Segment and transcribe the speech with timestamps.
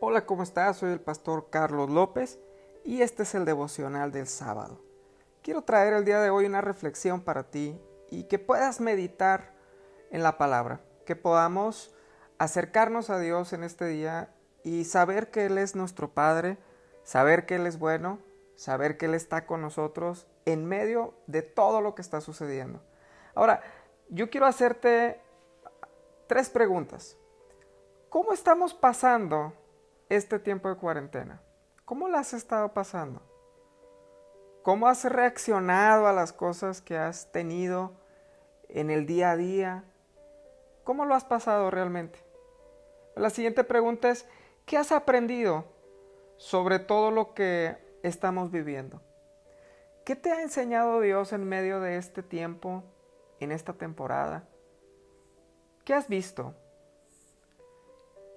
[0.00, 0.76] Hola, ¿cómo estás?
[0.76, 2.38] Soy el pastor Carlos López
[2.84, 4.80] y este es el devocional del sábado.
[5.42, 7.76] Quiero traer el día de hoy una reflexión para ti
[8.08, 9.54] y que puedas meditar
[10.12, 11.92] en la palabra, que podamos
[12.38, 16.58] acercarnos a Dios en este día y saber que Él es nuestro Padre,
[17.02, 18.20] saber que Él es bueno,
[18.54, 22.80] saber que Él está con nosotros en medio de todo lo que está sucediendo.
[23.34, 23.62] Ahora,
[24.10, 25.20] yo quiero hacerte
[26.28, 27.16] tres preguntas.
[28.10, 29.54] ¿Cómo estamos pasando
[30.08, 31.40] este tiempo de cuarentena?
[31.84, 33.22] ¿Cómo la has estado pasando?
[34.62, 37.92] ¿Cómo has reaccionado a las cosas que has tenido
[38.68, 39.84] en el día a día?
[40.84, 42.18] ¿Cómo lo has pasado realmente?
[43.16, 44.26] La siguiente pregunta es,
[44.66, 45.64] ¿qué has aprendido
[46.36, 49.00] sobre todo lo que estamos viviendo?
[50.04, 52.84] ¿Qué te ha enseñado Dios en medio de este tiempo,
[53.40, 54.48] en esta temporada?
[55.84, 56.54] ¿Qué has visto?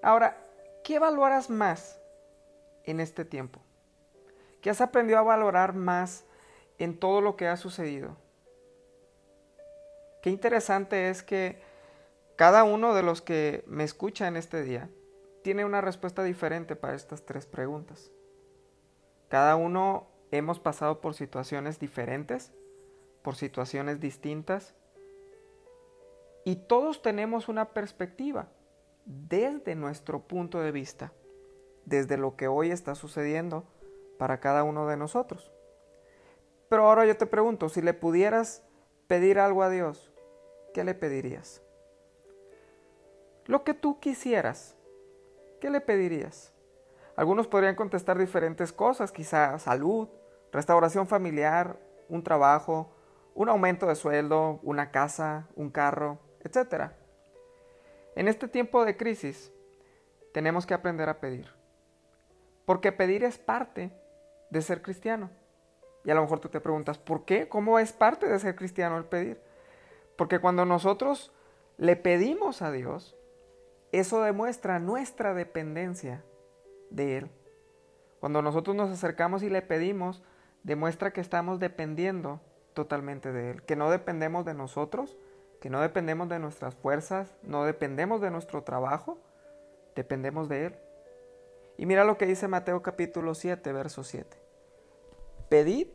[0.01, 0.38] Ahora,
[0.84, 1.99] ¿qué valoras más
[2.84, 3.62] en este tiempo?
[4.62, 6.26] ¿Qué has aprendido a valorar más
[6.77, 8.15] en todo lo que ha sucedido?
[10.21, 11.62] Qué interesante es que
[12.35, 14.90] cada uno de los que me escucha en este día
[15.43, 18.12] tiene una respuesta diferente para estas tres preguntas.
[19.29, 22.51] Cada uno hemos pasado por situaciones diferentes,
[23.23, 24.76] por situaciones distintas,
[26.43, 28.48] y todos tenemos una perspectiva
[29.05, 31.13] desde nuestro punto de vista,
[31.85, 33.66] desde lo que hoy está sucediendo
[34.18, 35.52] para cada uno de nosotros.
[36.70, 38.63] Pero ahora yo te pregunto, si le pudieras
[39.07, 40.12] pedir algo a Dios,
[40.74, 41.62] ¿qué le pedirías?
[43.46, 44.76] Lo que tú quisieras,
[45.60, 46.54] ¿qué le pedirías?
[47.16, 50.07] Algunos podrían contestar diferentes cosas, quizá salud,
[50.52, 52.94] restauración familiar, un trabajo,
[53.35, 56.91] un aumento de sueldo, una casa, un carro, etc.
[58.15, 59.51] En este tiempo de crisis
[60.34, 61.48] tenemos que aprender a pedir.
[62.65, 63.91] Porque pedir es parte
[64.50, 65.29] de ser cristiano.
[66.03, 67.47] Y a lo mejor tú te preguntas, ¿por qué?
[67.47, 69.39] ¿Cómo es parte de ser cristiano el pedir?
[70.16, 71.31] Porque cuando nosotros
[71.77, 73.16] le pedimos a Dios,
[73.91, 76.23] eso demuestra nuestra dependencia
[76.89, 77.31] de Él.
[78.19, 80.23] Cuando nosotros nos acercamos y le pedimos,
[80.63, 82.39] demuestra que estamos dependiendo
[82.73, 85.17] totalmente de Él, que no dependemos de nosotros,
[85.61, 89.19] que no dependemos de nuestras fuerzas, no dependemos de nuestro trabajo,
[89.95, 90.75] dependemos de Él.
[91.77, 94.41] Y mira lo que dice Mateo capítulo 7, verso 7.
[95.49, 95.88] Pedid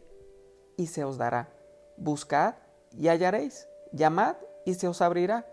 [0.76, 1.48] y se os dará.
[1.96, 2.54] Buscad
[2.92, 3.68] y hallaréis.
[3.90, 5.46] Llamad y se os abrirá.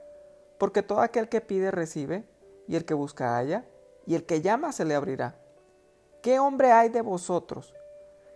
[0.60, 2.24] Porque todo aquel que pide recibe,
[2.68, 3.66] y el que busca halla,
[4.06, 5.40] y el que llama se le abrirá.
[6.22, 7.74] ¿Qué hombre hay de vosotros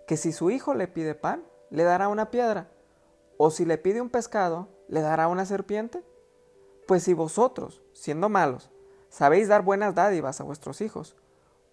[0.07, 2.67] que si su hijo le pide pan, le dará una piedra?
[3.37, 6.03] ¿O si le pide un pescado, le dará una serpiente?
[6.87, 8.71] Pues si vosotros, siendo malos,
[9.09, 11.15] sabéis dar buenas dádivas a vuestros hijos,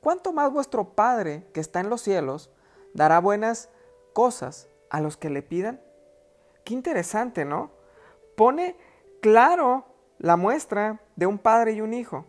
[0.01, 2.51] ¿cuánto más vuestro Padre que está en los cielos
[2.93, 3.71] dará buenas
[4.13, 5.81] cosas a los que le pidan?
[6.65, 7.71] Qué interesante, ¿no?
[8.37, 8.77] Pone
[9.21, 9.85] claro
[10.19, 12.25] la muestra de un padre y un hijo.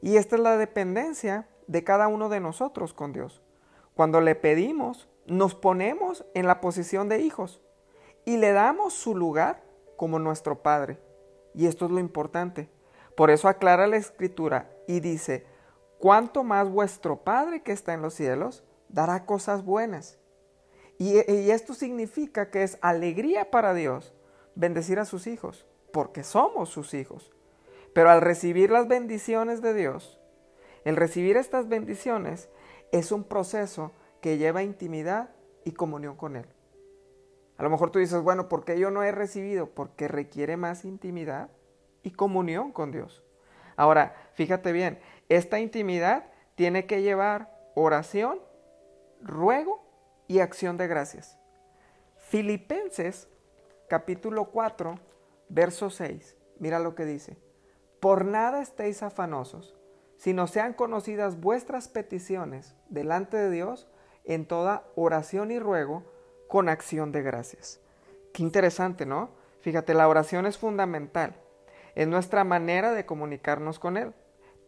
[0.00, 3.42] Y esta es la dependencia de cada uno de nosotros con Dios.
[3.94, 7.60] Cuando le pedimos, nos ponemos en la posición de hijos
[8.24, 9.62] y le damos su lugar
[9.98, 10.98] como nuestro Padre.
[11.54, 12.70] Y esto es lo importante.
[13.14, 15.44] Por eso aclara la escritura y dice,
[15.98, 20.18] cuánto más vuestro Padre que está en los cielos dará cosas buenas.
[20.96, 24.14] Y, y esto significa que es alegría para Dios
[24.54, 27.32] bendecir a sus hijos, porque somos sus hijos.
[27.92, 30.20] Pero al recibir las bendiciones de Dios,
[30.84, 32.48] el recibir estas bendiciones
[32.92, 35.30] es un proceso que lleva intimidad
[35.64, 36.46] y comunión con Él.
[37.58, 39.68] A lo mejor tú dices, bueno, ¿por qué yo no he recibido?
[39.68, 41.50] Porque requiere más intimidad
[42.04, 43.24] y comunión con Dios.
[43.76, 48.38] Ahora, fíjate bien, esta intimidad tiene que llevar oración,
[49.20, 49.84] ruego
[50.28, 51.36] y acción de gracias.
[52.16, 53.28] Filipenses
[53.88, 54.94] capítulo 4,
[55.48, 56.36] verso 6.
[56.60, 57.38] Mira lo que dice.
[57.98, 59.76] Por nada estéis afanosos,
[60.16, 63.88] sino sean conocidas vuestras peticiones delante de Dios
[64.24, 66.04] en toda oración y ruego
[66.48, 67.80] con acción de gracias.
[68.32, 69.30] Qué interesante, ¿no?
[69.60, 71.36] Fíjate, la oración es fundamental.
[71.94, 74.14] Es nuestra manera de comunicarnos con Él.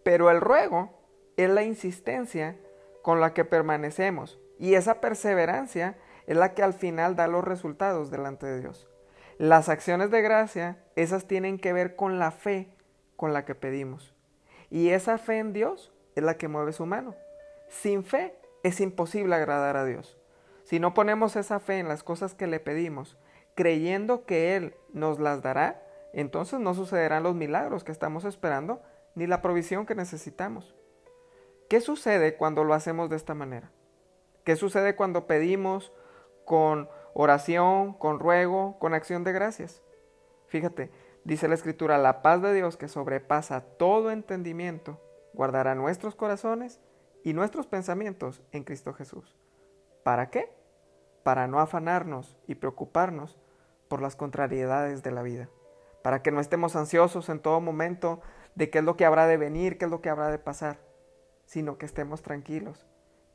[0.03, 0.91] Pero el ruego
[1.37, 2.57] es la insistencia
[3.03, 4.39] con la que permanecemos.
[4.59, 5.97] Y esa perseverancia
[6.27, 8.89] es la que al final da los resultados delante de Dios.
[9.39, 12.77] Las acciones de gracia, esas tienen que ver con la fe
[13.17, 14.15] con la que pedimos.
[14.69, 17.15] Y esa fe en Dios es la que mueve su mano.
[17.69, 20.20] Sin fe es imposible agradar a Dios.
[20.71, 23.19] Si no ponemos esa fe en las cosas que le pedimos,
[23.57, 25.83] creyendo que Él nos las dará,
[26.13, 28.81] entonces no sucederán los milagros que estamos esperando
[29.17, 30.77] ni la provisión que necesitamos.
[31.69, 33.73] ¿Qué sucede cuando lo hacemos de esta manera?
[34.45, 35.93] ¿Qué sucede cuando pedimos
[36.45, 39.83] con oración, con ruego, con acción de gracias?
[40.47, 40.93] Fíjate,
[41.25, 45.01] dice la escritura, la paz de Dios que sobrepasa todo entendimiento,
[45.33, 46.79] guardará nuestros corazones
[47.25, 49.37] y nuestros pensamientos en Cristo Jesús.
[50.05, 50.60] ¿Para qué?
[51.23, 53.39] Para no afanarnos y preocuparnos
[53.89, 55.49] por las contrariedades de la vida,
[56.03, 58.21] para que no estemos ansiosos en todo momento
[58.55, 60.79] de qué es lo que habrá de venir, qué es lo que habrá de pasar,
[61.45, 62.87] sino que estemos tranquilos,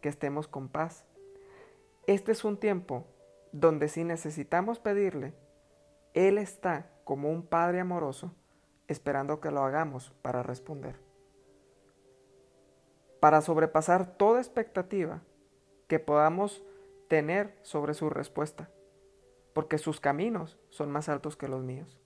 [0.01, 1.05] que estemos con paz.
[2.07, 3.05] Este es un tiempo
[3.51, 5.33] donde si necesitamos pedirle,
[6.13, 8.33] Él está como un Padre amoroso
[8.87, 10.99] esperando que lo hagamos para responder.
[13.19, 15.21] Para sobrepasar toda expectativa
[15.87, 16.63] que podamos
[17.07, 18.69] tener sobre su respuesta,
[19.53, 21.99] porque sus caminos son más altos que los míos.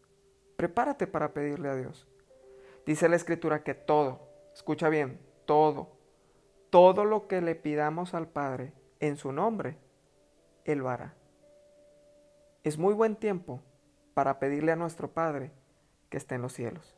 [0.56, 2.08] Prepárate para pedirle a Dios.
[2.86, 4.22] Dice la Escritura que todo,
[4.54, 5.92] escucha bien, todo,
[6.70, 9.78] todo lo que le pidamos al Padre en su nombre,
[10.66, 11.16] Él lo hará.
[12.64, 13.62] Es muy buen tiempo
[14.14, 15.52] para pedirle a nuestro Padre
[16.10, 16.96] que esté en los cielos.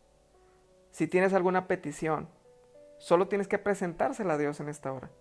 [0.92, 2.27] Si tienes alguna petición,
[2.98, 5.12] solo tienes que presentársela a Dios en esta hora.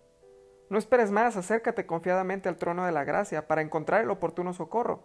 [0.70, 5.02] No esperes más, acércate confiadamente al trono de la gracia para encontrar el oportuno socorro.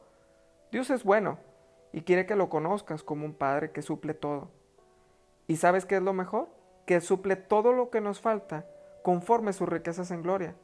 [0.71, 1.39] Dios es bueno
[1.91, 4.51] y quiere que lo conozcas como un Padre que suple todo.
[5.47, 6.49] ¿Y sabes qué es lo mejor?
[6.85, 8.67] Que suple todo lo que nos falta
[9.03, 10.55] conforme sus riquezas en gloria.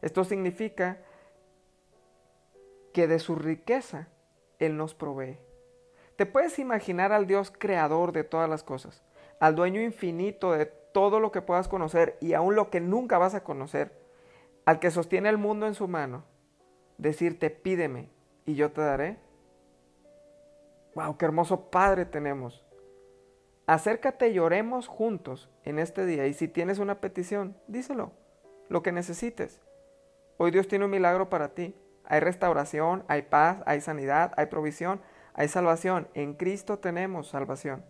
[0.00, 0.98] Esto significa
[2.92, 4.08] que de su riqueza
[4.58, 5.38] Él nos provee.
[6.16, 9.04] Te puedes imaginar al Dios creador de todas las cosas,
[9.38, 13.34] al dueño infinito de todo lo que puedas conocer y aún lo que nunca vas
[13.36, 14.01] a conocer,
[14.64, 16.24] al que sostiene el mundo en su mano,
[16.98, 18.10] decirte pídeme
[18.46, 19.18] y yo te daré.
[20.94, 21.16] ¡Wow!
[21.16, 22.64] ¡Qué hermoso Padre tenemos!
[23.66, 28.12] Acércate y oremos juntos en este día y si tienes una petición, díselo,
[28.68, 29.60] lo que necesites.
[30.36, 31.74] Hoy Dios tiene un milagro para ti.
[32.04, 35.00] Hay restauración, hay paz, hay sanidad, hay provisión,
[35.34, 36.08] hay salvación.
[36.14, 37.84] En Cristo tenemos salvación.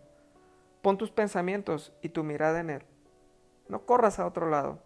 [0.83, 2.83] Pon tus pensamientos y tu mirada en Él.
[3.69, 4.81] No corras a otro lado.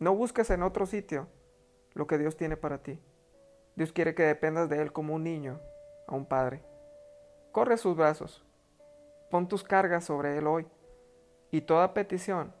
[0.00, 1.28] No busques en otro sitio
[1.92, 2.98] lo que Dios tiene para ti.
[3.76, 5.60] Dios quiere que dependas de Él como un niño
[6.08, 6.64] a un padre.
[7.52, 8.42] Corre sus brazos.
[9.30, 10.66] Pon tus cargas sobre Él hoy.
[11.50, 12.54] Y toda petición,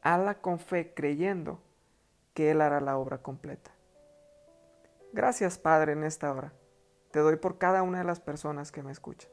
[0.00, 1.60] hazla con fe, creyendo
[2.32, 3.72] que Él hará la obra completa.
[5.12, 6.54] Gracias, Padre, en esta hora.
[7.10, 9.30] Te doy por cada una de las personas que me escuchan.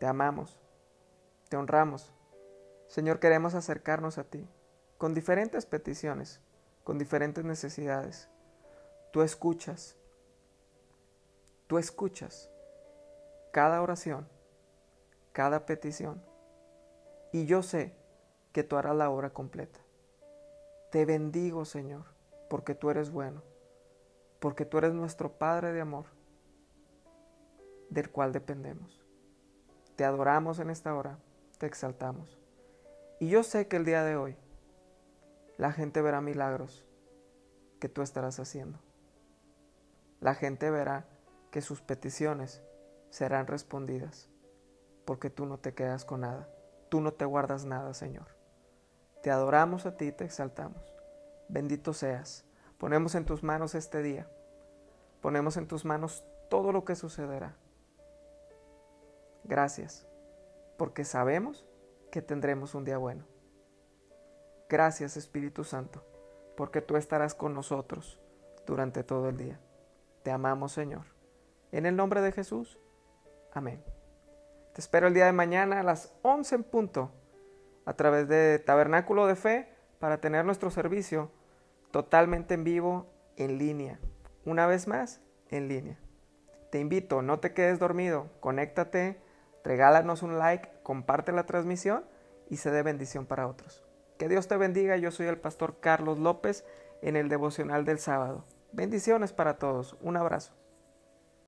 [0.00, 0.58] Te amamos,
[1.48, 2.12] te honramos.
[2.88, 4.48] Señor, queremos acercarnos a ti
[4.98, 6.40] con diferentes peticiones,
[6.84, 8.28] con diferentes necesidades.
[9.12, 9.96] Tú escuchas,
[11.66, 12.50] tú escuchas
[13.52, 14.28] cada oración,
[15.32, 16.22] cada petición,
[17.32, 17.94] y yo sé
[18.52, 19.80] que tú harás la obra completa.
[20.90, 22.04] Te bendigo, Señor,
[22.48, 23.42] porque tú eres bueno,
[24.38, 26.06] porque tú eres nuestro Padre de amor,
[27.90, 29.04] del cual dependemos.
[29.96, 31.18] Te adoramos en esta hora,
[31.58, 32.38] te exaltamos.
[33.18, 34.36] Y yo sé que el día de hoy
[35.58, 36.84] la gente verá milagros
[37.80, 38.78] que tú estarás haciendo.
[40.20, 41.06] La gente verá
[41.50, 42.62] que sus peticiones
[43.10, 44.28] serán respondidas,
[45.04, 46.48] porque tú no te quedas con nada,
[46.88, 48.26] tú no te guardas nada, Señor.
[49.22, 50.82] Te adoramos a ti te exaltamos.
[51.48, 52.44] Bendito seas.
[52.78, 54.28] Ponemos en tus manos este día.
[55.20, 57.56] Ponemos en tus manos todo lo que sucederá.
[59.44, 60.06] Gracias,
[60.76, 61.64] porque sabemos
[62.10, 63.24] que tendremos un día bueno.
[64.68, 66.04] Gracias Espíritu Santo,
[66.56, 68.18] porque tú estarás con nosotros
[68.66, 69.60] durante todo el día.
[70.24, 71.04] Te amamos Señor.
[71.70, 72.80] En el nombre de Jesús.
[73.52, 73.82] Amén.
[74.74, 77.12] Te espero el día de mañana a las 11 en punto
[77.84, 81.30] a través de Tabernáculo de Fe para tener nuestro servicio
[81.92, 83.06] totalmente en vivo,
[83.36, 84.00] en línea.
[84.44, 85.98] Una vez más, en línea.
[86.70, 89.20] Te invito, no te quedes dormido, conéctate,
[89.64, 92.04] regálanos un like, comparte la transmisión
[92.50, 93.85] y se dé bendición para otros.
[94.18, 96.64] Que Dios te bendiga, yo soy el pastor Carlos López
[97.02, 98.44] en el devocional del sábado.
[98.72, 100.52] Bendiciones para todos, un abrazo.